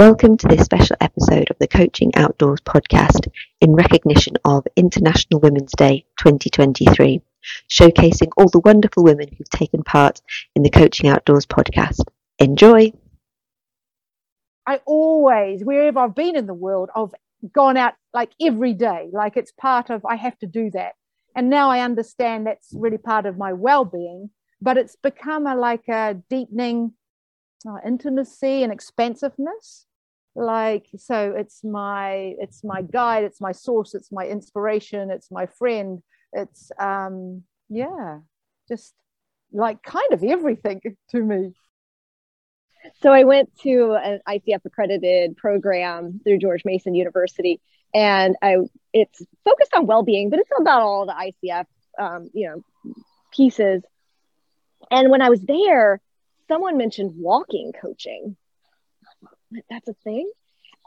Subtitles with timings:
[0.00, 3.28] Welcome to this special episode of the Coaching Outdoors podcast
[3.60, 7.22] in recognition of International Women's Day 2023,
[7.70, 10.20] showcasing all the wonderful women who've taken part
[10.56, 12.00] in the Coaching Outdoors podcast.
[12.40, 12.92] Enjoy!
[14.66, 17.14] I always, wherever I've been in the world, I've
[17.52, 20.94] gone out like every day, like it's part of, I have to do that.
[21.36, 24.30] And now I understand that's really part of my well being,
[24.60, 26.94] but it's become a, like a deepening
[27.68, 29.86] uh, intimacy and expansiveness.
[30.36, 35.46] Like so it's my it's my guide it's my source it's my inspiration it's my
[35.46, 36.02] friend.
[36.32, 38.18] It's um yeah
[38.68, 38.94] just
[39.52, 41.52] like kind of everything to me.
[43.00, 47.58] So i went to an icf accredited program through george mason university
[47.94, 48.56] and i
[48.92, 51.64] it's focused on well-being but it's about all the icf
[51.98, 52.62] um, you know
[53.32, 53.82] pieces.
[54.90, 56.00] And when i was there
[56.48, 58.36] someone mentioned walking coaching
[59.70, 60.30] that's a thing.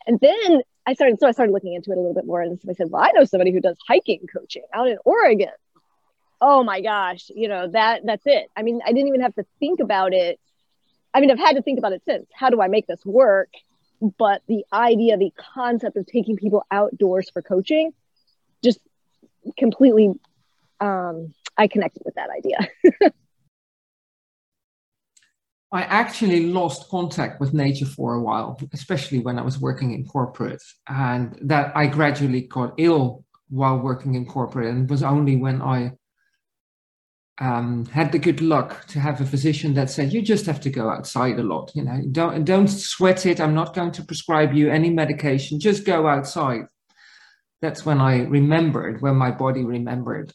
[0.06, 2.41] And then I started, so I started looking into it a little bit more.
[2.41, 5.49] And I said, well, I know somebody who does hiking coaching out in Oregon.
[6.40, 8.49] Oh my gosh, you know, that that's it.
[8.55, 10.40] I mean, I didn't even have to think about it.
[11.14, 12.27] I mean, I've had to think about it since.
[12.32, 13.49] How do I make this work?
[14.20, 17.92] But the idea, the concept of taking people outdoors for coaching
[18.64, 18.80] just
[19.58, 20.12] completely
[20.80, 23.12] um, I connected with that idea.
[25.71, 30.05] I actually lost contact with nature for a while, especially when I was working in
[30.05, 30.62] corporate.
[30.87, 34.70] And that I gradually got ill while working in corporate.
[34.70, 35.91] And it was only when I
[37.40, 40.70] um, had the good luck to have a physician that said, you just have to
[40.70, 41.71] go outside a lot.
[41.76, 43.41] You know, don't, don't sweat it.
[43.41, 45.59] I'm not going to prescribe you any medication.
[45.59, 46.62] Just go outside.
[47.62, 50.31] That's when I remembered, when my body remembered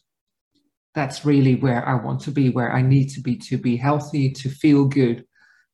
[0.94, 4.30] that's really where I want to be, where I need to be to be healthy,
[4.30, 5.24] to feel good,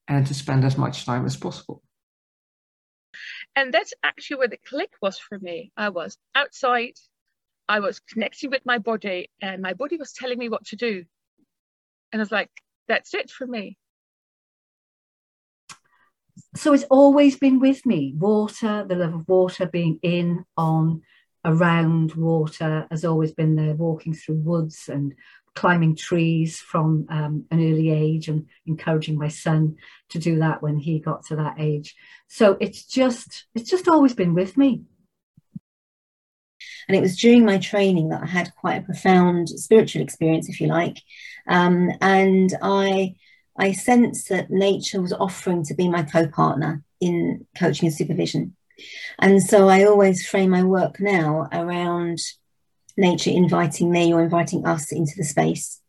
[0.07, 1.83] and to spend as much time as possible.
[3.57, 5.73] And that's actually where the click was for me.
[5.77, 6.95] I was outside,
[7.69, 11.05] I was connecting with my body, and my body was telling me what to do.
[12.13, 12.51] And I was like,
[12.87, 13.77] that's it for me.
[16.55, 21.03] So it's always been with me water, the love of water, being in, on,
[21.45, 25.15] around water has always been there, walking through woods and
[25.55, 29.77] climbing trees from um, an early age and encouraging my son
[30.09, 31.97] to do that when he got to that age.
[32.29, 34.83] So it's just it's just always been with me.
[36.87, 40.61] And it was during my training that I had quite a profound spiritual experience, if
[40.61, 40.99] you like.
[41.47, 43.17] Um, and I
[43.59, 48.55] I sensed that nature was offering to be my co-partner in coaching and supervision.
[49.19, 52.19] And so I always frame my work now around
[52.97, 55.81] nature inviting me or inviting us into the space.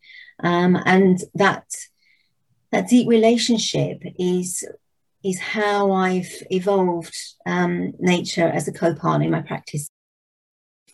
[0.41, 1.65] Um, and that
[2.71, 4.63] that deep relationship is
[5.23, 9.89] is how I've evolved um, nature as a co-partner in my practice.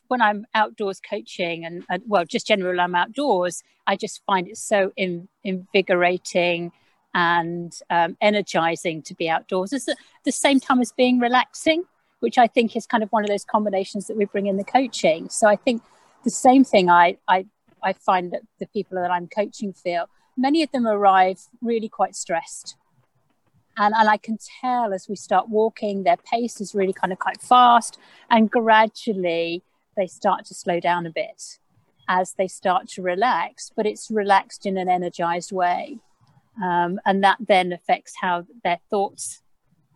[0.07, 4.57] When I'm outdoors coaching and, and well, just generally I'm outdoors, I just find it
[4.57, 6.71] so in, invigorating
[7.15, 9.71] and um, energizing to be outdoors.
[9.71, 11.85] It's at the same time as being relaxing,
[12.19, 14.65] which I think is kind of one of those combinations that we bring in the
[14.65, 15.29] coaching.
[15.29, 15.81] So I think
[16.25, 17.45] the same thing I, I,
[17.81, 22.15] I find that the people that I'm coaching feel, many of them arrive really quite
[22.15, 22.75] stressed.
[23.77, 27.19] And, and I can tell as we start walking, their pace is really kind of
[27.19, 27.97] quite fast,
[28.29, 29.63] and gradually
[29.95, 31.59] they start to slow down a bit
[32.09, 35.99] as they start to relax, but it's relaxed in an energized way.
[36.63, 39.41] Um, and that then affects how their thoughts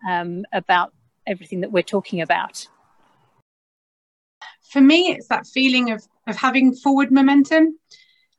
[0.07, 0.93] um, about
[1.25, 2.67] everything that we're talking about.
[4.71, 7.79] For me, it's that feeling of, of having forward momentum.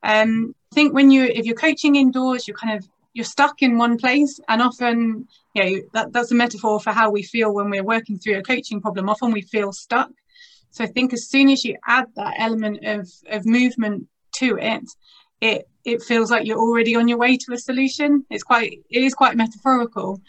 [0.02, 3.76] Um, I think when you if you're coaching indoors, you're kind of you're stuck in
[3.76, 7.68] one place, and often, you know, that, that's a metaphor for how we feel when
[7.68, 9.08] we're working through a coaching problem.
[9.08, 10.10] Often we feel stuck.
[10.70, 14.84] So I think as soon as you add that element of, of movement to it,
[15.40, 18.24] it it feels like you're already on your way to a solution.
[18.30, 20.20] It's quite it is quite metaphorical.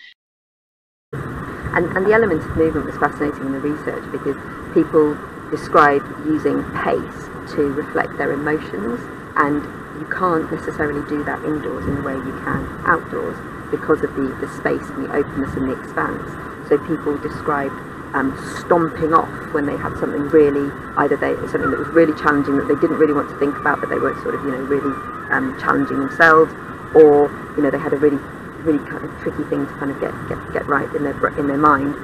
[1.13, 4.35] And, and the element of movement was fascinating in the research because
[4.73, 5.17] people
[5.49, 8.99] described using pace to reflect their emotions
[9.37, 9.63] and
[9.99, 13.37] you can't necessarily do that indoors in the way you can outdoors
[13.71, 16.27] because of the, the space and the openness and the expanse.
[16.67, 17.75] So people described
[18.13, 22.57] um, stomping off when they had something really, either they something that was really challenging
[22.57, 24.63] that they didn't really want to think about, but they weren't sort of you know
[24.67, 24.93] really
[25.31, 26.51] um, challenging themselves,
[26.95, 28.19] or you know they had a really
[28.63, 31.47] really kind of tricky thing to kind of get get, get right in their in
[31.47, 31.95] their mind.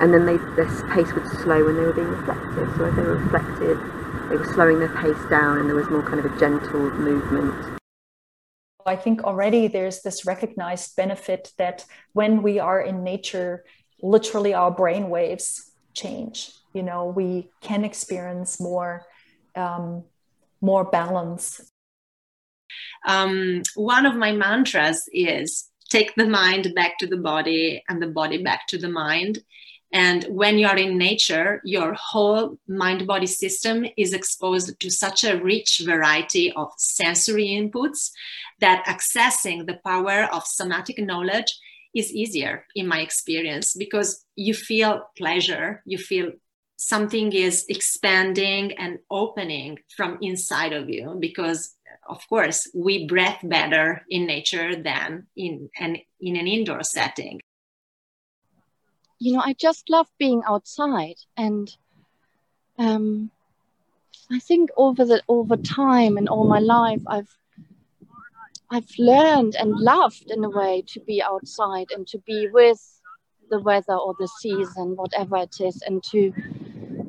[0.00, 2.68] And then they, their pace would slow when they were being reflective.
[2.76, 3.78] So as they were reflective,
[4.28, 7.78] they were slowing their pace down, and there was more kind of a gentle movement.
[8.86, 13.64] I think already there's this recognized benefit that when we are in nature,
[14.02, 16.52] literally our brain waves change.
[16.72, 19.06] You know, we can experience more
[19.54, 20.04] um,
[20.60, 21.60] more balance.
[23.06, 28.08] Um, one of my mantras is take the mind back to the body and the
[28.08, 29.40] body back to the mind.
[29.92, 35.22] And when you are in nature, your whole mind body system is exposed to such
[35.22, 38.10] a rich variety of sensory inputs
[38.58, 41.52] that accessing the power of somatic knowledge
[41.94, 46.32] is easier in my experience because you feel pleasure, you feel
[46.76, 51.74] something is expanding and opening from inside of you because
[52.08, 57.40] of course we breathe better in nature than in an in an indoor setting.
[59.18, 61.74] You know i just love being outside and
[62.78, 63.30] um,
[64.30, 67.34] i think over the over time and all my life i've
[68.74, 72.82] i've learned and loved in a way to be outside and to be with
[73.50, 76.32] the weather or the season whatever it is and to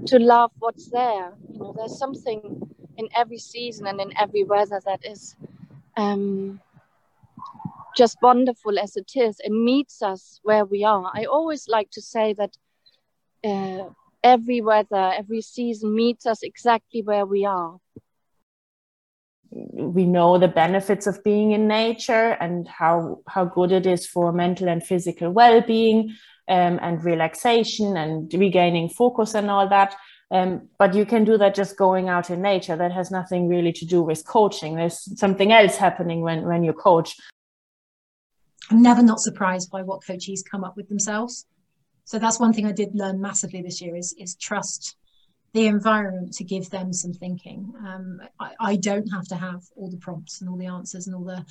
[0.05, 1.33] to love what's there.
[1.51, 5.35] You know, there's something in every season and in every weather that is
[5.97, 6.59] um,
[7.95, 11.11] just wonderful as it is and meets us where we are.
[11.13, 12.57] I always like to say that
[13.43, 13.89] uh,
[14.23, 17.77] every weather, every season meets us exactly where we are.
[19.51, 24.31] We know the benefits of being in nature and how, how good it is for
[24.31, 26.15] mental and physical well being
[26.47, 29.95] um, and relaxation and regaining focus and all that.
[30.31, 32.75] Um, but you can do that just going out in nature.
[32.75, 34.75] That has nothing really to do with coaching.
[34.75, 37.15] There's something else happening when, when you coach.
[38.71, 41.45] I'm never not surprised by what coaches come up with themselves.
[42.05, 44.95] So that's one thing I did learn massively this year is, is trust
[45.55, 47.73] the environment to give them some thinking.
[47.85, 51.15] Um, I, I, don't have to have all the prompts and all the answers and
[51.15, 51.43] all the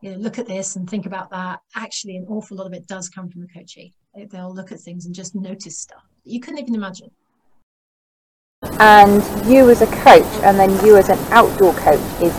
[0.00, 1.60] you know, look at this and think about that.
[1.74, 3.92] Actually, an awful lot of it does come from the coachee.
[4.30, 7.10] They'll look at things and just notice stuff you couldn't even imagine.
[8.80, 12.34] And you as a coach, and then you as an outdoor coach, is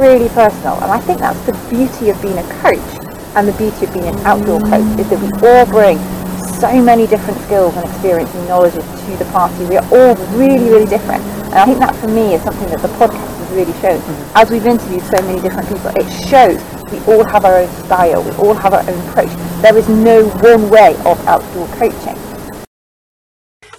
[0.00, 0.74] really personal.
[0.82, 4.06] And I think that's the beauty of being a coach and the beauty of being
[4.06, 6.19] an outdoor coach is that we all bring
[6.60, 9.64] so many different skills and experience and knowledges to the party.
[9.64, 11.24] We are all really, really different.
[11.24, 14.00] And I think that for me is something that the podcast has really shown.
[14.34, 16.60] As we've interviewed so many different people, it shows
[16.92, 19.30] we all have our own style, we all have our own approach.
[19.62, 22.18] There is no one way of outdoor coaching.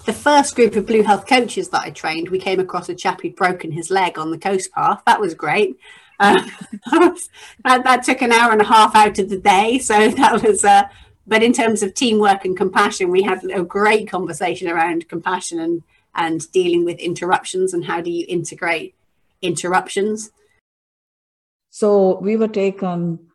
[0.05, 3.21] The first group of Blue Health coaches that I trained, we came across a chap
[3.21, 5.03] who'd broken his leg on the coast path.
[5.05, 5.77] That was great.
[6.19, 6.41] Uh,
[6.91, 9.77] that, that, took an hour and a half out of the day.
[9.77, 10.83] So that was, uh,
[11.27, 15.83] but in terms of teamwork and compassion, we had a great conversation around compassion and,
[16.15, 18.95] and dealing with interruptions and how do you integrate
[19.41, 20.31] interruptions
[21.71, 23.31] so we were taken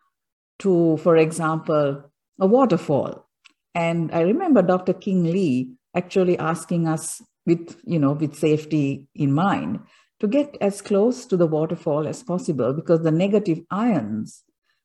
[0.58, 2.04] to, for example,
[2.38, 3.26] a waterfall.
[3.74, 4.92] And I remember Dr.
[4.92, 9.80] Qing Li actually asking us with, you know, with safety in mind
[10.20, 14.44] to get as close to the waterfall as possible because the negative ions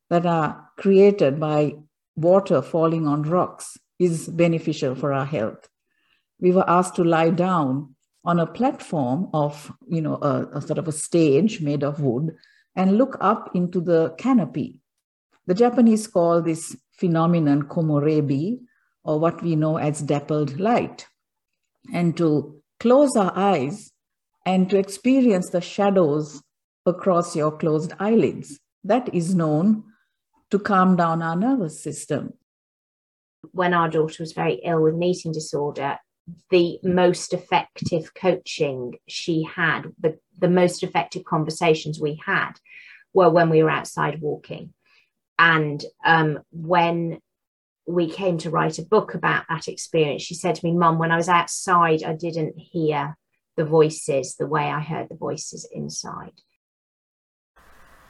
[0.09, 1.75] that are created by
[2.15, 5.69] water falling on rocks is beneficial for our health.
[6.39, 10.77] We were asked to lie down on a platform of, you know, a, a sort
[10.77, 12.35] of a stage made of wood
[12.75, 14.77] and look up into the canopy.
[15.47, 18.59] The Japanese call this phenomenon komorebi,
[19.03, 21.07] or what we know as dappled light.
[21.91, 23.91] And to close our eyes
[24.45, 26.41] and to experience the shadows
[26.85, 28.59] across your closed eyelids.
[28.83, 29.83] That is known
[30.51, 32.33] to calm down our nervous system.
[33.51, 35.97] When our daughter was very ill with an eating disorder,
[36.49, 42.53] the most effective coaching she had, the, the most effective conversations we had
[43.13, 44.73] were when we were outside walking.
[45.39, 47.19] And um, when
[47.87, 51.11] we came to write a book about that experience, she said to me, Mum, when
[51.11, 53.17] I was outside, I didn't hear
[53.57, 56.33] the voices the way I heard the voices inside.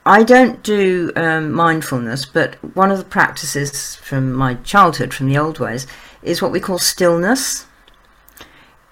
[0.06, 5.38] I don't do um, mindfulness, but one of the practices from my childhood, from the
[5.38, 5.86] old ways,
[6.24, 7.68] is what we call stillness.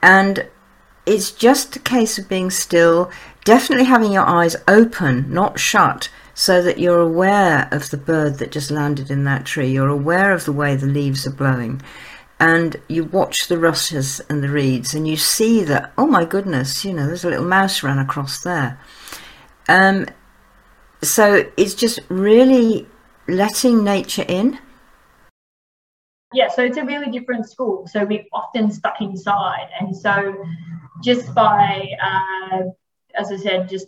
[0.04, 0.48] And
[1.06, 3.10] it's just a case of being still,
[3.44, 8.52] definitely having your eyes open, not shut, so that you're aware of the bird that
[8.52, 9.72] just landed in that tree.
[9.72, 11.82] You're aware of the way the leaves are blowing.
[12.40, 16.86] And you watch the rushes and the reeds, and you see that, oh my goodness,
[16.86, 18.80] you know, there's a little mouse ran across there.
[19.68, 20.06] Um,
[21.02, 22.88] so it's just really
[23.28, 24.60] letting nature in
[26.32, 27.88] yeah, so it's a really different school.
[27.88, 29.70] So we're often stuck inside.
[29.80, 30.46] And so
[31.04, 32.64] just by, uh,
[33.16, 33.88] as I said, just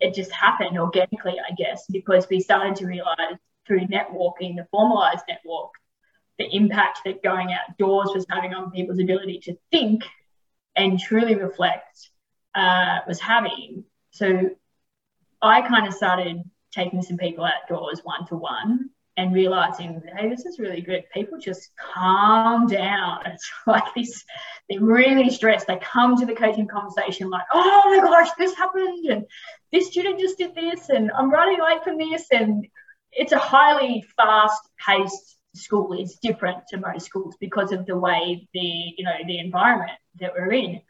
[0.00, 5.24] it just happened organically, I guess, because we started to realize through networking, the formalized
[5.28, 5.70] network,
[6.38, 10.04] the impact that going outdoors was having on people's ability to think
[10.74, 12.10] and truly reflect
[12.54, 13.84] uh, was having.
[14.10, 14.50] So
[15.42, 16.42] I kind of started
[16.72, 21.04] taking some people outdoors one to one and realizing, hey, this is really good.
[21.12, 23.20] People just calm down.
[23.26, 24.24] It's like this,
[24.68, 25.66] they're really stressed.
[25.66, 29.26] They come to the coaching conversation like, oh my gosh, this happened, and
[29.72, 32.26] this student just did this, and I'm running late from this.
[32.32, 32.66] And
[33.12, 35.92] it's a highly fast paced school.
[35.92, 40.32] It's different to most schools because of the way the, you know, the environment that
[40.34, 40.80] we're in.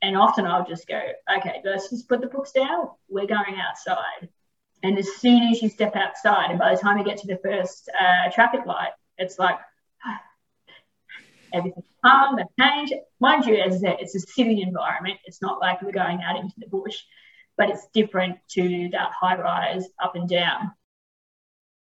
[0.00, 1.00] And often I'll just go,
[1.38, 2.88] okay, let's just put the books down.
[3.08, 4.28] We're going outside.
[4.82, 7.40] And as soon as you step outside, and by the time you get to the
[7.42, 9.58] first uh, traffic light, it's like
[11.52, 12.92] everything's calm, the change.
[13.20, 15.18] Mind you, as I said, it's a city environment.
[15.24, 16.96] It's not like we're going out into the bush,
[17.56, 20.72] but it's different to that high rise up and down.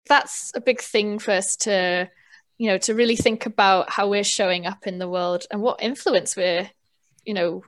[0.07, 2.09] That's a big thing for us to,
[2.57, 5.83] you know, to really think about how we're showing up in the world and what
[5.83, 6.69] influence we're,
[7.25, 7.63] you know,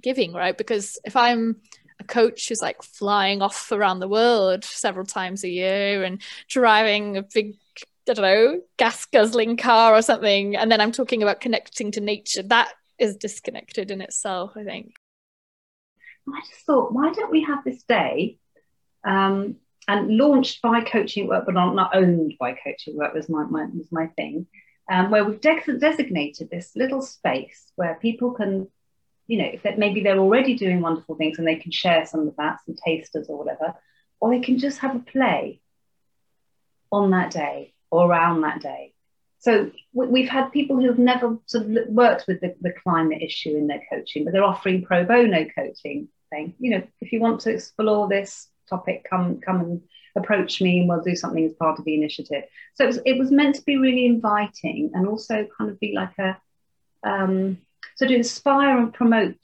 [0.00, 0.56] giving, right?
[0.56, 1.56] Because if I'm
[2.00, 7.16] a coach who's like flying off around the world several times a year and driving
[7.16, 7.56] a big
[8.08, 12.00] I don't know, gas guzzling car or something, and then I'm talking about connecting to
[12.00, 12.42] nature.
[12.42, 14.94] That is disconnected in itself, I think.
[16.26, 18.38] I just thought, why don't we have this day
[19.04, 23.44] um, and launched by Coaching Work, but not, not owned by Coaching Work was my,
[23.44, 24.46] my was my thing,
[24.90, 28.68] um, where we've de- designated this little space where people can
[29.28, 32.26] you know, if that maybe they're already doing wonderful things and they can share some
[32.26, 33.74] of that, some tasters or whatever,
[34.18, 35.60] or they can just have a play
[36.90, 38.94] on that day or around that day.
[39.40, 43.68] So we've had people who've never sort of worked with the, the climate issue in
[43.68, 47.50] their coaching, but they're offering pro bono coaching, saying, you know, if you want to
[47.50, 49.82] explore this topic, come come and
[50.16, 52.44] approach me, and we'll do something as part of the initiative.
[52.74, 55.94] So it was, it was meant to be really inviting and also kind of be
[55.94, 56.36] like a
[57.04, 57.58] um,
[57.96, 59.36] so to inspire and promote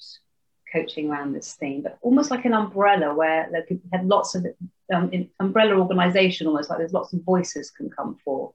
[0.73, 4.47] coaching around this theme, but almost like an umbrella where like, people had lots of
[4.93, 5.11] um,
[5.41, 8.55] umbrella organization, almost like there's lots of voices can come forth.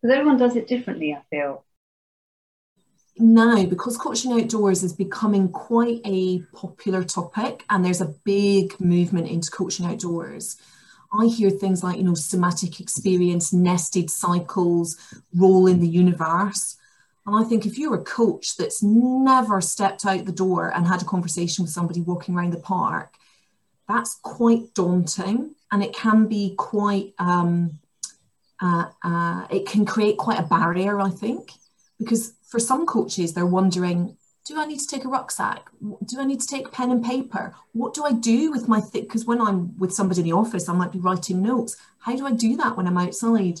[0.00, 1.64] Because everyone does it differently, I feel.
[3.20, 9.28] Now, because coaching outdoors is becoming quite a popular topic and there's a big movement
[9.28, 10.56] into coaching outdoors,
[11.12, 14.96] I hear things like, you know, somatic experience, nested cycles,
[15.34, 16.76] role in the universe.
[17.28, 21.02] And I think if you're a coach that's never stepped out the door and had
[21.02, 23.16] a conversation with somebody walking around the park,
[23.86, 27.80] that's quite daunting and it can be quite, um,
[28.62, 31.52] uh, uh, it can create quite a barrier, I think,
[31.98, 34.16] because for some coaches, they're wondering,
[34.46, 35.68] do I need to take a rucksack?
[36.06, 37.54] Do I need to take pen and paper?
[37.72, 39.02] What do I do with my thing?
[39.02, 41.76] Because when I'm with somebody in the office, I might be writing notes.
[41.98, 43.60] How do I do that when I'm outside?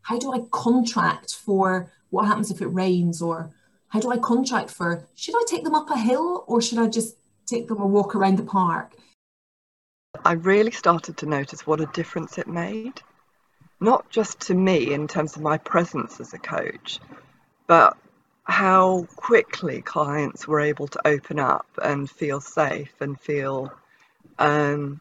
[0.00, 3.50] How do I contract for what happens if it rains or
[3.88, 6.86] how do I contract for should I take them up a hill or should I
[6.86, 7.16] just
[7.46, 8.92] take them a walk around the park?
[10.24, 13.00] I really started to notice what a difference it made,
[13.80, 17.00] not just to me in terms of my presence as a coach,
[17.66, 17.96] but
[18.44, 23.72] how quickly clients were able to open up and feel safe and feel
[24.38, 25.00] um,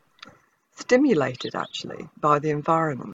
[0.77, 3.13] stimulated actually by the environment.